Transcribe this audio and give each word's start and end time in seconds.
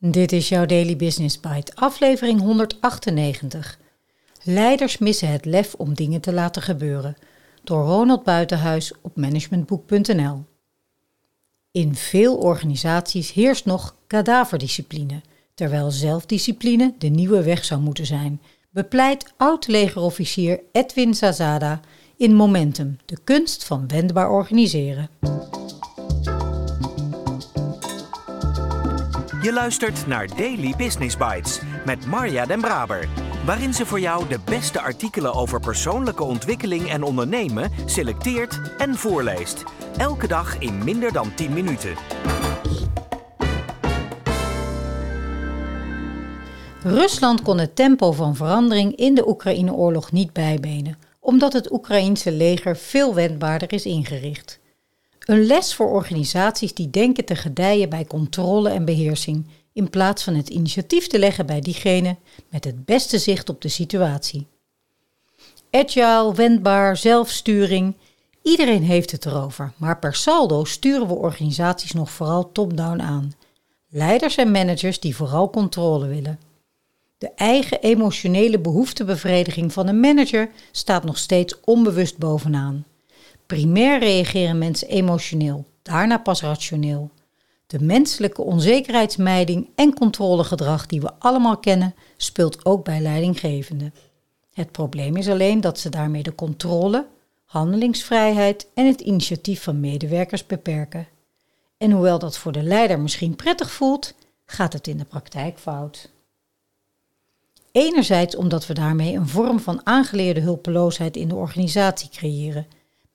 Dit 0.00 0.32
is 0.32 0.48
jouw 0.48 0.66
Daily 0.66 0.96
Business 0.96 1.40
Bite, 1.40 1.72
aflevering 1.74 2.40
198. 2.40 3.78
Leiders 4.42 4.98
missen 4.98 5.28
het 5.28 5.44
lef 5.44 5.74
om 5.74 5.94
dingen 5.94 6.20
te 6.20 6.32
laten 6.32 6.62
gebeuren. 6.62 7.16
Door 7.64 7.84
Ronald 7.84 8.22
Buitenhuis 8.22 8.92
op 9.02 9.16
managementboek.nl. 9.16 10.44
In 11.70 11.94
veel 11.94 12.36
organisaties 12.36 13.32
heerst 13.32 13.64
nog 13.64 13.96
kadaverdiscipline, 14.06 15.20
terwijl 15.54 15.90
zelfdiscipline 15.90 16.94
de 16.98 17.08
nieuwe 17.08 17.42
weg 17.42 17.64
zou 17.64 17.80
moeten 17.80 18.06
zijn, 18.06 18.40
bepleit 18.70 19.32
oud-legerofficier 19.36 20.60
Edwin 20.72 21.14
Zazada 21.14 21.80
in 22.16 22.34
Momentum, 22.34 22.96
de 23.04 23.18
kunst 23.24 23.64
van 23.64 23.88
wendbaar 23.88 24.30
organiseren. 24.30 25.10
Je 29.42 29.52
luistert 29.52 30.06
naar 30.06 30.26
Daily 30.36 30.74
Business 30.76 31.16
Bites 31.16 31.60
met 31.84 32.06
Marja 32.06 32.46
Den 32.46 32.60
Braber, 32.60 33.08
waarin 33.44 33.74
ze 33.74 33.86
voor 33.86 34.00
jou 34.00 34.28
de 34.28 34.38
beste 34.44 34.80
artikelen 34.80 35.34
over 35.34 35.60
persoonlijke 35.60 36.22
ontwikkeling 36.22 36.90
en 36.90 37.02
ondernemen 37.02 37.70
selecteert 37.86 38.60
en 38.78 38.94
voorleest. 38.94 39.64
Elke 39.96 40.26
dag 40.26 40.58
in 40.58 40.84
minder 40.84 41.12
dan 41.12 41.34
10 41.34 41.52
minuten. 41.52 41.94
Rusland 46.82 47.42
kon 47.42 47.58
het 47.58 47.76
tempo 47.76 48.12
van 48.12 48.36
verandering 48.36 48.96
in 48.96 49.14
de 49.14 49.28
Oekraïne-oorlog 49.28 50.12
niet 50.12 50.32
bijbenen, 50.32 50.98
omdat 51.20 51.52
het 51.52 51.72
Oekraïense 51.72 52.32
leger 52.32 52.76
veel 52.76 53.14
wendbaarder 53.14 53.72
is 53.72 53.84
ingericht. 53.84 54.60
Een 55.28 55.46
les 55.46 55.74
voor 55.74 55.88
organisaties 55.88 56.74
die 56.74 56.90
denken 56.90 57.24
te 57.24 57.36
gedijen 57.36 57.88
bij 57.88 58.04
controle 58.04 58.70
en 58.70 58.84
beheersing, 58.84 59.46
in 59.72 59.90
plaats 59.90 60.24
van 60.24 60.34
het 60.34 60.48
initiatief 60.48 61.06
te 61.06 61.18
leggen 61.18 61.46
bij 61.46 61.60
diegene 61.60 62.16
met 62.50 62.64
het 62.64 62.84
beste 62.84 63.18
zicht 63.18 63.48
op 63.48 63.62
de 63.62 63.68
situatie. 63.68 64.46
Agile, 65.70 66.34
wendbaar, 66.34 66.96
zelfsturing, 66.96 67.96
iedereen 68.42 68.82
heeft 68.82 69.10
het 69.10 69.26
erover, 69.26 69.72
maar 69.76 69.98
per 69.98 70.14
saldo 70.14 70.64
sturen 70.64 71.06
we 71.06 71.14
organisaties 71.14 71.92
nog 71.92 72.10
vooral 72.10 72.52
top-down 72.52 73.00
aan. 73.00 73.32
Leiders 73.88 74.36
en 74.36 74.50
managers 74.50 75.00
die 75.00 75.16
vooral 75.16 75.50
controle 75.50 76.06
willen. 76.06 76.40
De 77.18 77.30
eigen 77.34 77.80
emotionele 77.80 78.58
behoeftebevrediging 78.58 79.72
van 79.72 79.86
een 79.86 80.00
manager 80.00 80.50
staat 80.72 81.04
nog 81.04 81.18
steeds 81.18 81.60
onbewust 81.64 82.18
bovenaan. 82.18 82.84
Primair 83.48 83.98
reageren 83.98 84.58
mensen 84.58 84.88
emotioneel, 84.88 85.64
daarna 85.82 86.18
pas 86.18 86.40
rationeel. 86.40 87.10
De 87.66 87.80
menselijke 87.80 88.42
onzekerheidsmijding 88.42 89.68
en 89.74 89.94
controlegedrag 89.94 90.86
die 90.86 91.00
we 91.00 91.12
allemaal 91.18 91.58
kennen, 91.58 91.94
speelt 92.16 92.64
ook 92.64 92.84
bij 92.84 93.00
leidinggevenden. 93.00 93.94
Het 94.52 94.72
probleem 94.72 95.16
is 95.16 95.28
alleen 95.28 95.60
dat 95.60 95.78
ze 95.78 95.88
daarmee 95.88 96.22
de 96.22 96.34
controle, 96.34 97.06
handelingsvrijheid 97.44 98.68
en 98.74 98.86
het 98.86 99.00
initiatief 99.00 99.62
van 99.62 99.80
medewerkers 99.80 100.46
beperken. 100.46 101.08
En 101.78 101.90
hoewel 101.90 102.18
dat 102.18 102.38
voor 102.38 102.52
de 102.52 102.62
leider 102.62 103.00
misschien 103.00 103.36
prettig 103.36 103.70
voelt, 103.70 104.14
gaat 104.46 104.72
het 104.72 104.86
in 104.86 104.96
de 104.96 105.04
praktijk 105.04 105.58
fout. 105.58 106.10
Enerzijds 107.72 108.36
omdat 108.36 108.66
we 108.66 108.74
daarmee 108.74 109.14
een 109.14 109.28
vorm 109.28 109.60
van 109.60 109.80
aangeleerde 109.84 110.40
hulpeloosheid 110.40 111.16
in 111.16 111.28
de 111.28 111.34
organisatie 111.34 112.08
creëren 112.08 112.66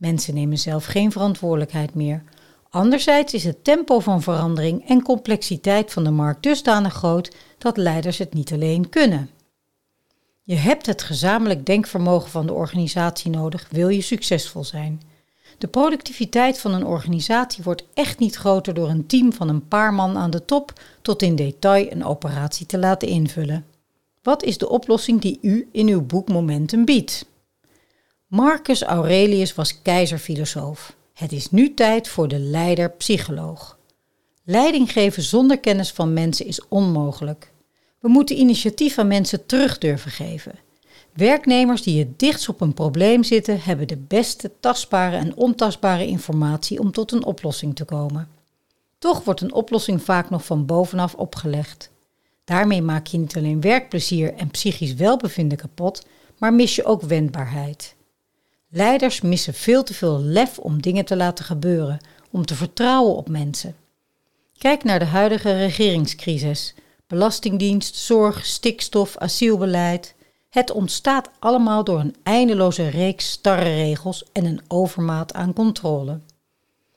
Mensen 0.04 0.34
nemen 0.34 0.58
zelf 0.58 0.86
geen 0.86 1.12
verantwoordelijkheid 1.12 1.96
meer. 1.96 2.24
Anderzijds 2.70 3.34
is 3.34 3.44
het 3.44 3.64
tempo 3.64 4.00
van 4.00 4.22
verandering 4.22 4.90
en 4.90 5.02
complexiteit 5.02 5.92
van 5.92 6.04
de 6.04 6.12
markt 6.12 6.44
dusdanig 6.44 6.94
groot 6.94 7.36
dat 7.58 7.78
leiders 7.78 8.18
het 8.18 8.34
niet 8.34 8.54
alleen 8.54 8.90
kunnen. 8.90 9.30
Je 10.42 10.56
hebt 10.56 10.86
het 10.86 11.02
gezamenlijk 11.02 11.66
denkvermogen 11.66 12.30
van 12.30 12.46
de 12.46 12.54
organisatie 12.54 13.32
nodig, 13.32 13.68
wil 13.72 13.90
je 13.90 14.02
succesvol 14.02 14.64
zijn. 14.64 15.02
De 15.58 15.68
productiviteit 15.68 16.60
van 16.60 16.74
een 16.74 16.86
organisatie 16.86 17.64
wordt 17.64 17.84
echt 17.94 18.20
niet 18.20 18.36
groter 18.36 18.74
door 18.74 18.90
een 18.90 19.06
team 19.06 19.34
van 19.34 19.50
een 19.50 19.68
paar 19.68 19.94
man 19.94 20.18
aan 20.18 20.32
de 20.32 20.46
top 20.46 20.80
tot 21.02 21.22
in 21.22 21.36
detail 21.36 21.92
een 21.92 22.06
operatie 22.06 22.66
te 22.66 22.78
laten 22.78 23.08
invullen. 23.08 23.66
Wat 24.24 24.44
is 24.44 24.58
de 24.58 24.70
oplossing 24.70 25.22
die 25.22 25.40
u 25.42 25.70
in 25.72 25.88
uw 25.88 26.02
boek 26.02 26.30
Momentum 26.30 26.86
biedt? 26.86 27.32
Marcus 28.34 28.84
Aurelius 28.84 29.56
was 29.56 29.82
keizerfilosoof. 29.82 30.96
Het 31.14 31.32
is 31.32 31.52
nu 31.52 31.74
tijd 31.74 32.08
voor 32.08 32.28
de 32.28 32.40
leider-psycholoog. 32.40 33.78
Leiding 34.44 34.92
geven 34.92 35.24
zonder 35.24 35.60
kennis 35.60 35.92
van 35.92 36.14
mensen 36.14 36.46
is 36.46 36.68
onmogelijk. 36.68 37.52
We 38.00 38.08
moeten 38.08 38.40
initiatief 38.40 38.98
aan 38.98 39.08
mensen 39.08 39.46
terug 39.46 39.78
durven 39.78 40.12
geven. 40.12 40.60
Werknemers 41.14 41.82
die 41.82 42.00
het 42.00 42.20
dichtst 42.20 42.50
op 42.50 42.62
een 42.62 42.74
probleem 42.74 43.24
zitten, 43.24 43.62
hebben 43.62 43.88
de 43.88 43.98
beste 43.98 44.52
tastbare 44.60 45.18
en 45.18 45.36
ontastbare 45.36 46.08
informatie 46.08 46.80
om 46.80 46.92
tot 46.92 47.12
een 47.12 47.26
oplossing 47.26 47.76
te 47.76 47.86
komen. 47.86 48.28
Toch 48.98 49.24
wordt 49.24 49.42
een 49.42 49.54
oplossing 49.54 50.04
vaak 50.04 50.30
nog 50.30 50.46
van 50.46 50.66
bovenaf 50.66 51.16
opgelegd. 51.16 51.92
Daarmee 52.44 52.82
maak 52.82 53.08
je 53.08 53.18
niet 53.18 53.38
alleen 53.38 53.62
werkplezier 53.62 54.34
en 54.34 54.52
psychisch 54.52 54.94
welbevinden 54.94 55.58
kapot, 55.58 56.06
maar 56.38 56.54
mis 56.54 56.76
je 56.76 56.86
ook 56.86 57.02
wendbaarheid. 57.02 57.96
Leiders 58.76 59.22
missen 59.22 59.54
veel 59.54 59.84
te 59.84 59.94
veel 59.94 60.20
lef 60.20 60.60
om 60.60 60.82
dingen 60.82 61.06
te 61.06 61.16
laten 61.16 61.46
gebeuren, 61.46 62.00
om 62.32 62.46
te 62.46 62.56
vertrouwen 62.56 63.16
op 63.16 63.30
mensen. 63.30 63.76
Kijk 64.58 64.84
naar 64.84 65.00
de 65.00 65.06
huidige 65.06 65.58
regeringscrisis. 65.58 66.74
Belastingdienst, 67.08 67.96
zorg, 67.96 68.46
stikstof, 68.46 69.18
asielbeleid. 69.18 70.16
Het 70.50 70.72
ontstaat 70.72 71.30
allemaal 71.40 71.84
door 71.84 72.00
een 72.00 72.16
eindeloze 72.24 72.88
reeks 72.88 73.30
starre 73.30 73.76
regels 73.76 74.26
en 74.32 74.46
een 74.46 74.62
overmaat 74.68 75.34
aan 75.34 75.54
controle. 75.54 76.20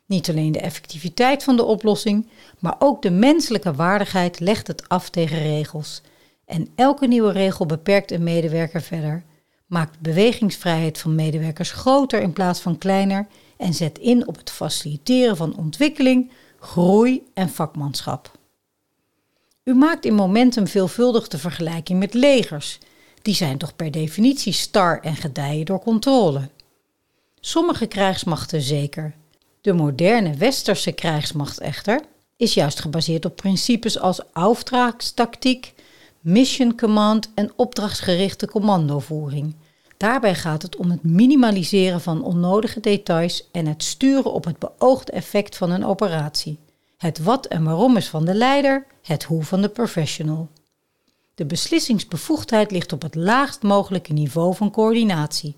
Niet 0.06 0.30
alleen 0.30 0.52
de 0.52 0.60
effectiviteit 0.60 1.44
van 1.44 1.56
de 1.56 1.64
oplossing, 1.64 2.28
maar 2.58 2.76
ook 2.78 3.02
de 3.02 3.10
menselijke 3.10 3.74
waardigheid 3.74 4.40
legt 4.40 4.66
het 4.66 4.88
af 4.88 5.10
tegen 5.10 5.38
regels. 5.38 6.02
En 6.44 6.68
elke 6.74 7.06
nieuwe 7.06 7.32
regel 7.32 7.66
beperkt 7.66 8.10
een 8.10 8.22
medewerker 8.22 8.82
verder 8.82 9.24
maakt 9.66 10.00
bewegingsvrijheid 10.00 10.98
van 10.98 11.14
medewerkers 11.14 11.70
groter 11.70 12.20
in 12.20 12.32
plaats 12.32 12.60
van 12.60 12.78
kleiner 12.78 13.26
en 13.56 13.74
zet 13.74 13.98
in 13.98 14.26
op 14.28 14.36
het 14.36 14.50
faciliteren 14.50 15.36
van 15.36 15.56
ontwikkeling, 15.56 16.30
groei 16.60 17.22
en 17.34 17.48
vakmanschap. 17.48 18.30
U 19.64 19.74
maakt 19.74 20.04
in 20.04 20.14
momentum 20.14 20.66
veelvuldig 20.66 21.28
de 21.28 21.38
vergelijking 21.38 21.98
met 21.98 22.14
legers. 22.14 22.78
Die 23.22 23.34
zijn 23.34 23.58
toch 23.58 23.76
per 23.76 23.90
definitie 23.90 24.52
star 24.52 25.00
en 25.00 25.16
gedijen 25.16 25.64
door 25.64 25.80
controle. 25.80 26.48
Sommige 27.40 27.86
krijgsmachten 27.86 28.60
zeker. 28.60 29.14
De 29.60 29.72
moderne 29.72 30.34
westerse 30.34 30.92
krijgsmacht 30.92 31.58
echter 31.58 32.00
is 32.36 32.54
juist 32.54 32.80
gebaseerd 32.80 33.24
op 33.24 33.36
principes 33.36 33.98
als 33.98 34.32
auftragstactiek, 34.32 35.74
mission 36.26 36.76
command 36.76 37.30
en 37.34 37.52
opdrachtsgerichte 37.56 38.46
commandovoering. 38.46 39.54
Daarbij 39.96 40.34
gaat 40.34 40.62
het 40.62 40.76
om 40.76 40.90
het 40.90 41.02
minimaliseren 41.02 42.00
van 42.00 42.22
onnodige 42.22 42.80
details 42.80 43.48
en 43.52 43.66
het 43.66 43.82
sturen 43.82 44.32
op 44.32 44.44
het 44.44 44.58
beoogde 44.58 45.12
effect 45.12 45.56
van 45.56 45.70
een 45.70 45.84
operatie. 45.84 46.58
Het 46.96 47.18
wat 47.18 47.46
en 47.46 47.64
waarom 47.64 47.96
is 47.96 48.08
van 48.08 48.24
de 48.24 48.34
leider, 48.34 48.86
het 49.02 49.24
hoe 49.24 49.44
van 49.44 49.62
de 49.62 49.68
professional. 49.68 50.48
De 51.34 51.46
beslissingsbevoegdheid 51.46 52.70
ligt 52.70 52.92
op 52.92 53.02
het 53.02 53.14
laagst 53.14 53.62
mogelijke 53.62 54.12
niveau 54.12 54.54
van 54.54 54.70
coördinatie. 54.70 55.56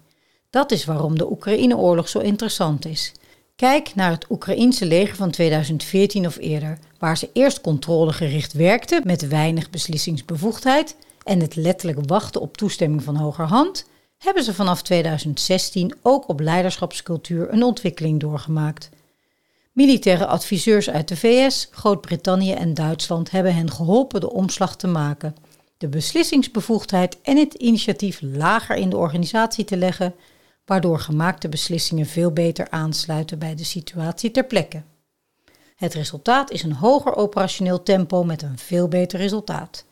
Dat 0.51 0.71
is 0.71 0.85
waarom 0.85 1.19
de 1.19 1.31
Oekraïne-oorlog 1.31 2.09
zo 2.09 2.19
interessant 2.19 2.87
is. 2.87 3.13
Kijk 3.59 3.95
naar 3.95 4.11
het 4.11 4.31
Oekraïense 4.31 4.87
leger 4.87 5.17
van 5.17 5.31
2014 5.31 6.27
of 6.27 6.37
eerder, 6.37 6.79
waar 6.99 7.17
ze 7.17 7.31
eerst 7.33 7.61
controlegericht 7.61 8.53
werkten 8.53 9.03
met 9.05 9.29
weinig 9.29 9.71
beslissingsbevoegdheid 9.71 10.97
en 11.23 11.41
het 11.41 11.57
letterlijk 11.57 12.09
wachten 12.09 12.41
op 12.41 12.57
toestemming 12.57 13.03
van 13.03 13.17
hogerhand, 13.17 13.89
hebben 14.19 14.43
ze 14.43 14.55
vanaf 14.55 14.83
2016 14.83 15.95
ook 16.03 16.29
op 16.29 16.41
leiderschapscultuur 16.41 17.53
een 17.53 17.63
ontwikkeling 17.63 18.21
doorgemaakt. 18.21 18.91
Militaire 19.73 20.27
adviseurs 20.27 20.91
uit 20.91 21.09
de 21.09 21.17
VS, 21.17 21.69
Groot-Brittannië 21.71 22.53
en 22.53 22.75
Duitsland 22.75 23.31
hebben 23.31 23.55
hen 23.55 23.71
geholpen 23.71 24.21
de 24.21 24.33
omslag 24.33 24.77
te 24.77 24.87
maken, 24.87 25.37
de 25.79 25.89
beslissingsbevoegdheid 25.89 27.19
en 27.23 27.37
het 27.37 27.55
initiatief 27.55 28.19
lager 28.23 28.77
in 28.77 28.91
de 28.91 28.97
organisatie 28.97 29.65
te 29.65 29.77
leggen, 29.77 30.15
waardoor 30.69 30.99
gemaakte 30.99 31.49
beslissingen 31.49 32.07
veel 32.07 32.31
beter 32.31 32.71
aansluiten 32.71 33.39
bij 33.39 33.55
de 33.55 33.65
situatie 33.65 34.31
ter 34.31 34.45
plekke. 34.45 34.83
Het 35.77 35.95
resultaat 35.95 36.51
is 36.51 36.63
een 36.63 36.73
hoger 36.73 37.17
operationeel 37.17 37.83
tempo 37.83 38.25
met 38.25 38.43
een 38.43 38.59
veel 38.59 38.89
beter 38.89 39.19
resultaat. 39.19 39.85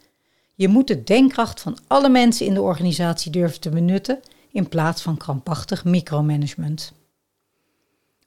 Je 0.55 0.69
moet 0.69 0.87
de 0.87 1.05
denkkracht 1.05 1.61
van 1.61 1.79
alle 1.87 2.09
mensen 2.09 2.47
in 2.47 2.55
de 2.55 2.63
organisatie 2.63 3.31
durven 3.31 3.61
te 3.61 3.69
benutten 3.69 4.21
in 4.53 4.69
plaats 4.69 5.03
van 5.03 5.17
krampachtig 5.17 5.85
micromanagement. 5.85 6.93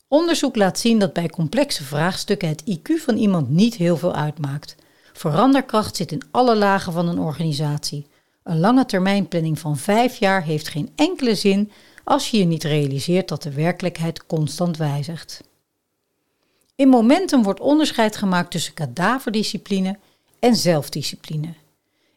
Onderzoek 0.07 0.55
laat 0.55 0.79
zien 0.79 0.99
dat 0.99 1.13
bij 1.13 1.29
complexe 1.29 1.83
vraagstukken 1.83 2.47
het 2.47 2.63
IQ 2.69 3.03
van 3.03 3.17
iemand 3.17 3.49
niet 3.49 3.75
heel 3.75 3.97
veel 3.97 4.15
uitmaakt. 4.15 4.75
Veranderkracht 5.13 5.95
zit 5.95 6.11
in 6.11 6.23
alle 6.31 6.55
lagen 6.55 6.93
van 6.93 7.07
een 7.07 7.19
organisatie. 7.19 8.07
Een 8.43 8.59
lange 8.59 8.85
termijnplanning 8.85 9.59
van 9.59 9.77
vijf 9.77 10.17
jaar 10.17 10.43
heeft 10.43 10.67
geen 10.67 10.89
enkele 10.95 11.35
zin 11.35 11.71
als 12.09 12.31
je 12.31 12.37
je 12.37 12.45
niet 12.45 12.63
realiseert 12.63 13.27
dat 13.27 13.43
de 13.43 13.51
werkelijkheid 13.51 14.25
constant 14.25 14.77
wijzigt. 14.77 15.43
In 16.75 16.87
Momentum 16.87 17.43
wordt 17.43 17.59
onderscheid 17.59 18.17
gemaakt 18.17 18.51
tussen 18.51 18.73
kadaverdiscipline 18.73 19.97
en 20.39 20.55
zelfdiscipline. 20.55 21.53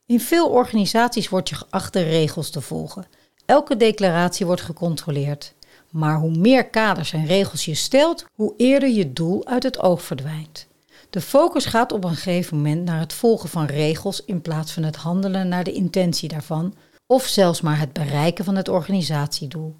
In 0.06 0.20
veel 0.20 0.48
organisaties 0.48 1.28
wordt 1.28 1.48
je 1.48 1.54
geacht 1.54 1.92
de 1.92 2.02
regels 2.02 2.50
te 2.50 2.60
volgen. 2.60 3.06
Elke 3.46 3.76
declaratie 3.76 4.46
wordt 4.46 4.60
gecontroleerd. 4.60 5.54
Maar 5.90 6.16
hoe 6.16 6.36
meer 6.36 6.66
kaders 6.66 7.12
en 7.12 7.26
regels 7.26 7.64
je 7.64 7.74
stelt, 7.74 8.26
hoe 8.34 8.54
eerder 8.56 8.88
je 8.88 9.12
doel 9.12 9.46
uit 9.46 9.62
het 9.62 9.80
oog 9.80 10.02
verdwijnt. 10.02 10.66
De 11.10 11.20
focus 11.20 11.64
gaat 11.64 11.92
op 11.92 12.04
een 12.04 12.14
gegeven 12.14 12.56
moment 12.56 12.84
naar 12.84 13.00
het 13.00 13.12
volgen 13.12 13.48
van 13.48 13.66
regels 13.66 14.24
in 14.24 14.42
plaats 14.42 14.72
van 14.72 14.82
het 14.82 14.96
handelen 14.96 15.48
naar 15.48 15.64
de 15.64 15.72
intentie 15.72 16.28
daarvan, 16.28 16.74
of 17.12 17.26
zelfs 17.26 17.60
maar 17.60 17.78
het 17.78 17.92
bereiken 17.92 18.44
van 18.44 18.56
het 18.56 18.68
organisatiedoel. 18.68 19.76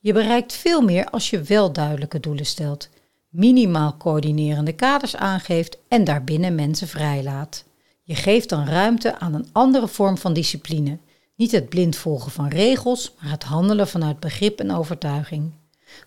Je 0.00 0.12
bereikt 0.12 0.52
veel 0.52 0.80
meer 0.80 1.10
als 1.10 1.30
je 1.30 1.42
wel 1.42 1.72
duidelijke 1.72 2.20
doelen 2.20 2.46
stelt, 2.46 2.88
minimaal 3.28 3.96
coördinerende 3.96 4.72
kaders 4.72 5.16
aangeeft 5.16 5.78
en 5.88 6.04
daarbinnen 6.04 6.54
mensen 6.54 6.88
vrijlaat. 6.88 7.64
Je 8.02 8.14
geeft 8.14 8.48
dan 8.48 8.66
ruimte 8.66 9.18
aan 9.18 9.34
een 9.34 9.48
andere 9.52 9.88
vorm 9.88 10.18
van 10.18 10.32
discipline. 10.32 10.98
Niet 11.36 11.52
het 11.52 11.68
blind 11.68 11.96
volgen 11.96 12.30
van 12.30 12.48
regels, 12.48 13.12
maar 13.20 13.30
het 13.30 13.44
handelen 13.44 13.88
vanuit 13.88 14.20
begrip 14.20 14.60
en 14.60 14.72
overtuiging. 14.72 15.52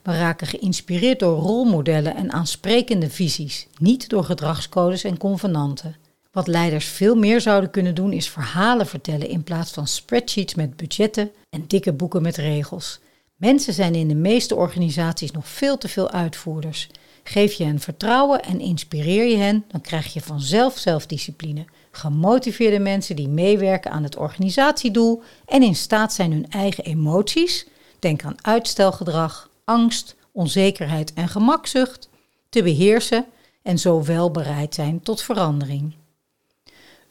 We 0.03 0.17
raken 0.17 0.47
geïnspireerd 0.47 1.19
door 1.19 1.39
rolmodellen 1.39 2.15
en 2.15 2.31
aansprekende 2.31 3.09
visies, 3.09 3.67
niet 3.77 4.09
door 4.09 4.23
gedragscodes 4.23 5.03
en 5.03 5.17
convenanten. 5.17 5.95
Wat 6.37 6.47
leiders 6.47 6.85
veel 6.85 7.15
meer 7.15 7.41
zouden 7.41 7.71
kunnen 7.71 7.95
doen 7.95 8.13
is 8.13 8.29
verhalen 8.29 8.87
vertellen 8.87 9.29
in 9.29 9.43
plaats 9.43 9.71
van 9.71 9.87
spreadsheets 9.87 10.55
met 10.55 10.75
budgetten 10.75 11.31
en 11.49 11.63
dikke 11.67 11.93
boeken 11.93 12.21
met 12.21 12.37
regels. 12.37 12.99
Mensen 13.35 13.73
zijn 13.73 13.95
in 13.95 14.07
de 14.07 14.15
meeste 14.15 14.55
organisaties 14.55 15.31
nog 15.31 15.47
veel 15.47 15.77
te 15.77 15.87
veel 15.87 16.11
uitvoerders. 16.11 16.89
Geef 17.23 17.53
je 17.53 17.63
hen 17.63 17.79
vertrouwen 17.79 18.41
en 18.41 18.59
inspireer 18.59 19.25
je 19.25 19.37
hen, 19.37 19.65
dan 19.67 19.81
krijg 19.81 20.13
je 20.13 20.21
vanzelf 20.21 20.77
zelfdiscipline. 20.77 21.65
Gemotiveerde 21.91 22.79
mensen 22.79 23.15
die 23.15 23.29
meewerken 23.29 23.91
aan 23.91 24.03
het 24.03 24.17
organisatiedoel 24.17 25.21
en 25.45 25.63
in 25.63 25.75
staat 25.75 26.13
zijn 26.13 26.31
hun 26.31 26.49
eigen 26.49 26.83
emoties, 26.83 27.67
denk 27.99 28.23
aan 28.23 28.37
uitstelgedrag, 28.41 29.49
angst, 29.63 30.15
onzekerheid 30.31 31.13
en 31.13 31.27
gemakzucht, 31.27 32.09
te 32.49 32.63
beheersen 32.63 33.25
en 33.61 33.79
zo 33.79 34.03
wel 34.03 34.31
bereid 34.31 34.75
zijn 34.75 35.01
tot 35.01 35.21
verandering. 35.21 35.96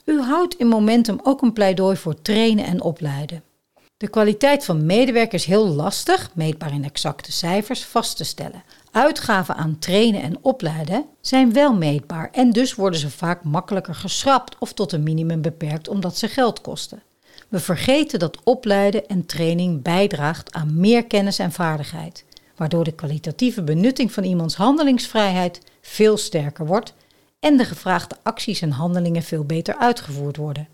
U 0.07 0.21
houdt 0.21 0.55
in 0.55 0.67
Momentum 0.67 1.19
ook 1.23 1.43
een 1.43 1.53
pleidooi 1.53 1.97
voor 1.97 2.23
trainen 2.23 2.65
en 2.65 2.83
opleiden. 2.83 3.43
De 3.97 4.09
kwaliteit 4.09 4.65
van 4.65 4.87
medewerkers 4.87 5.43
is 5.43 5.49
heel 5.49 5.69
lastig, 5.69 6.31
meetbaar 6.35 6.73
in 6.73 6.85
exacte 6.85 7.33
cijfers, 7.33 7.85
vast 7.85 8.17
te 8.17 8.25
stellen. 8.25 8.63
Uitgaven 8.91 9.57
aan 9.57 9.79
trainen 9.79 10.23
en 10.23 10.39
opleiden 10.43 11.05
zijn 11.21 11.53
wel 11.53 11.75
meetbaar 11.75 12.31
en 12.33 12.51
dus 12.51 12.75
worden 12.75 13.01
ze 13.01 13.11
vaak 13.11 13.45
makkelijker 13.45 13.95
geschrapt 13.95 14.57
of 14.59 14.73
tot 14.73 14.93
een 14.93 15.03
minimum 15.03 15.43
beperkt 15.43 15.89
omdat 15.89 16.17
ze 16.17 16.29
geld 16.29 16.61
kosten. 16.61 17.03
We 17.49 17.61
vergeten 17.61 18.19
dat 18.19 18.39
opleiden 18.45 19.07
en 19.07 19.27
training 19.27 19.83
bijdraagt 19.83 20.53
aan 20.53 20.81
meer 20.81 21.05
kennis 21.05 21.39
en 21.39 21.53
vaardigheid, 21.53 22.25
waardoor 22.57 22.85
de 22.85 22.95
kwalitatieve 22.95 23.63
benutting 23.63 24.13
van 24.13 24.25
iemands 24.25 24.55
handelingsvrijheid 24.55 25.61
veel 25.81 26.17
sterker 26.17 26.67
wordt 26.67 26.95
en 27.47 27.57
de 27.57 27.65
gevraagde 27.65 28.17
acties 28.23 28.61
en 28.61 28.71
handelingen 28.71 29.23
veel 29.23 29.45
beter 29.45 29.77
uitgevoerd 29.77 30.37
worden. 30.37 30.69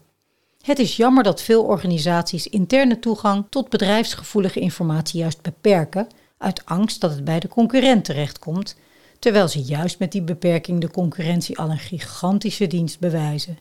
Het 0.62 0.78
is 0.78 0.96
jammer 0.96 1.22
dat 1.24 1.42
veel 1.42 1.62
organisaties 1.64 2.46
interne 2.46 2.98
toegang 2.98 3.44
tot 3.50 3.68
bedrijfsgevoelige 3.68 4.60
informatie 4.60 5.20
juist 5.20 5.42
beperken 5.42 6.06
uit 6.38 6.64
angst 6.64 7.00
dat 7.00 7.10
het 7.10 7.24
bij 7.24 7.40
de 7.40 7.48
concurrent 7.48 8.04
terechtkomt, 8.04 8.76
terwijl 9.18 9.48
ze 9.48 9.62
juist 9.62 9.98
met 9.98 10.12
die 10.12 10.22
beperking 10.22 10.80
de 10.80 10.90
concurrentie 10.90 11.58
al 11.58 11.70
een 11.70 11.78
gigantische 11.78 12.66
dienst 12.66 13.00
bewijzen. 13.00 13.58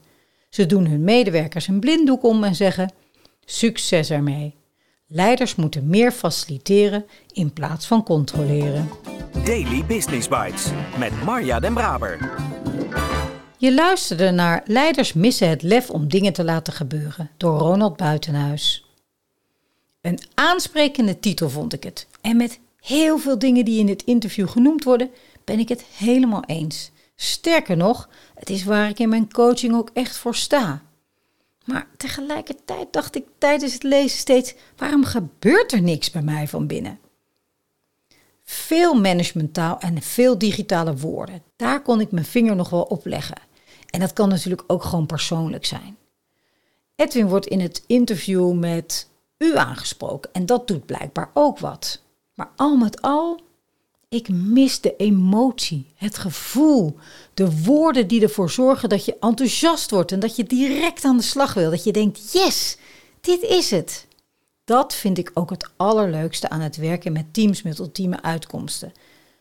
Ze 0.50 0.66
doen 0.66 0.86
hun 0.86 1.04
medewerkers 1.04 1.68
een 1.68 1.80
blinddoek 1.80 2.24
om 2.24 2.44
en 2.44 2.56
zeggen: 2.56 2.94
succes 3.46 4.10
ermee. 4.10 4.56
Leiders 5.08 5.56
moeten 5.56 5.88
meer 5.88 6.12
faciliteren 6.12 7.06
in 7.32 7.54
plaats 7.54 7.86
van 7.86 8.04
controleren. 8.04 8.90
Daily 9.46 9.86
Business 9.86 10.28
Bites 10.28 10.66
met 10.98 11.24
Marja 11.24 11.60
Den 11.60 11.74
Braber. 11.74 12.20
Je 13.62 13.74
luisterde 13.74 14.32
naar 14.32 14.62
Leiders 14.66 15.14
missen 15.14 15.50
het 15.50 15.62
lef 15.62 15.90
om 15.90 16.08
dingen 16.08 16.34
te 16.34 16.44
laten 16.44 16.74
gebeuren 16.74 17.30
door 17.38 17.60
Ronald 17.60 17.98
Buitenhuis. 17.98 18.86
Een 20.02 20.20
aansprekende 20.34 21.20
titel 21.20 21.50
vond 21.50 21.74
ik 21.74 21.84
het. 21.84 22.08
En 22.22 22.38
met 22.38 22.60
heel 22.80 23.18
veel 23.18 23.40
dingen 23.40 23.66
die 23.66 23.80
in 23.80 23.86
dit 23.86 24.04
interview 24.04 24.50
genoemd 24.50 24.84
worden, 24.84 25.10
ben 25.44 25.60
ik 25.60 25.70
het 25.70 25.84
helemaal 25.98 26.44
eens. 26.46 26.92
Sterker 27.16 27.78
nog, 27.78 28.10
het 28.36 28.50
is 28.50 28.64
waar 28.64 28.90
ik 28.90 29.00
in 29.00 29.10
mijn 29.10 29.34
coaching 29.34 29.76
ook 29.76 29.90
echt 29.94 30.18
voor 30.18 30.36
sta. 30.36 30.82
Maar 31.66 31.88
tegelijkertijd 31.98 32.94
dacht 32.94 33.16
ik 33.16 33.26
tijdens 33.38 33.74
het 33.74 33.84
lezen 33.84 34.18
steeds: 34.18 34.54
waarom 34.78 35.04
gebeurt 35.04 35.72
er 35.72 35.82
niks 35.82 36.12
bij 36.12 36.22
mij 36.22 36.48
van 36.48 36.68
binnen? 36.68 37.00
Veel 38.44 38.94
managementtaal 38.94 39.80
en 39.80 40.02
veel 40.02 40.38
digitale 40.38 40.98
woorden. 40.98 41.44
Daar 41.56 41.82
kon 41.82 42.02
ik 42.02 42.12
mijn 42.12 42.26
vinger 42.26 42.56
nog 42.56 42.70
wel 42.70 42.84
op 42.84 43.06
leggen. 43.06 43.50
En 43.92 44.00
dat 44.00 44.14
kan 44.14 44.30
natuurlijk 44.30 44.64
ook 44.68 44.84
gewoon 44.84 45.06
persoonlijk 45.06 45.66
zijn. 45.66 45.98
Edwin 46.96 47.28
wordt 47.28 47.46
in 47.48 47.60
het 47.60 47.84
interview 47.88 48.54
met 48.54 49.10
u 49.38 49.58
aangesproken 49.58 50.34
en 50.34 50.46
dat 50.46 50.68
doet 50.68 50.86
blijkbaar 50.86 51.30
ook 51.34 51.60
wat. 51.60 52.02
Maar 52.34 52.50
al 52.56 52.78
met 52.78 53.02
al, 53.02 53.40
ik 54.10 54.30
mis 54.30 54.82
de 54.82 54.96
emotie, 54.96 55.88
het 55.96 56.18
gevoel, 56.18 56.98
de 57.34 57.64
woorden 57.64 58.08
die 58.08 58.22
ervoor 58.22 58.50
zorgen 58.50 58.90
dat 58.90 59.06
je 59.06 59.18
enthousiast 59.20 59.92
wordt 59.92 60.12
en 60.12 60.20
dat 60.20 60.36
je 60.36 60.44
direct 60.44 61.06
aan 61.06 61.18
de 61.18 61.24
slag 61.24 61.54
wil. 61.54 61.70
Dat 61.70 61.84
je 61.84 61.92
denkt, 61.92 62.32
yes, 62.32 62.78
dit 63.22 63.42
is 63.42 63.72
het. 63.72 64.08
Dat 64.64 64.94
vind 64.94 65.18
ik 65.18 65.32
ook 65.34 65.50
het 65.50 65.70
allerleukste 65.76 66.50
aan 66.50 66.62
het 66.62 66.76
werken 66.76 67.12
met 67.12 67.34
teams 67.34 67.62
met 67.62 67.80
ultieme 67.80 68.22
uitkomsten. 68.22 68.92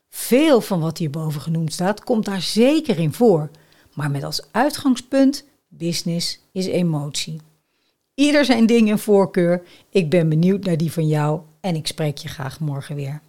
Veel 0.08 0.60
van 0.60 0.80
wat 0.80 0.98
hierboven 0.98 1.40
genoemd 1.40 1.72
staat, 1.72 2.04
komt 2.04 2.24
daar 2.24 2.42
zeker 2.42 2.98
in 2.98 3.12
voor. 3.12 3.50
Maar 3.94 4.10
met 4.10 4.24
als 4.24 4.42
uitgangspunt, 4.50 5.44
business 5.68 6.40
is 6.52 6.66
emotie. 6.66 7.40
Ieder 8.14 8.44
zijn 8.44 8.66
ding 8.66 8.90
en 8.90 8.98
voorkeur. 8.98 9.62
Ik 9.90 10.10
ben 10.10 10.28
benieuwd 10.28 10.64
naar 10.64 10.76
die 10.76 10.92
van 10.92 11.08
jou 11.08 11.40
en 11.60 11.74
ik 11.74 11.86
spreek 11.86 12.18
je 12.18 12.28
graag 12.28 12.60
morgen 12.60 12.94
weer. 12.94 13.20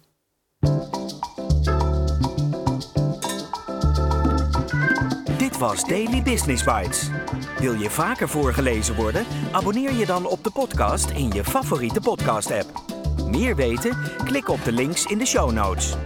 Dit 5.38 5.58
was 5.58 5.84
Daily 5.84 6.22
Business 6.22 6.64
Bites. 6.64 7.10
Wil 7.58 7.74
je 7.74 7.90
vaker 7.90 8.28
voorgelezen 8.28 8.94
worden? 8.94 9.24
Abonneer 9.52 9.92
je 9.92 10.06
dan 10.06 10.26
op 10.26 10.44
de 10.44 10.50
podcast 10.50 11.10
in 11.10 11.30
je 11.30 11.44
favoriete 11.44 12.00
podcast-app. 12.00 12.82
Meer 13.30 13.56
weten? 13.56 13.96
Klik 14.24 14.48
op 14.48 14.64
de 14.64 14.72
links 14.72 15.06
in 15.06 15.18
de 15.18 15.26
show 15.26 15.52
notes. 15.52 15.96